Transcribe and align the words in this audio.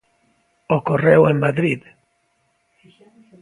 Ocorreu 0.77 1.21
en 1.31 1.37
Madrid. 1.45 1.81